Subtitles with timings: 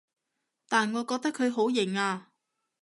[0.67, 2.31] 但我覺得佢好型啊